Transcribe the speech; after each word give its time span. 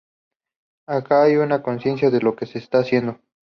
Acá 0.87 1.21
hay 1.21 1.35
una 1.35 1.61
conciencia 1.61 2.09
de 2.09 2.21
lo 2.21 2.35
que 2.35 2.47
se 2.47 2.57
está 2.57 2.79
haciendo. 2.79 3.19